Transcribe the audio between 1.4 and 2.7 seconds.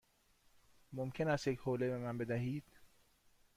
یک حوله به من بدهید؟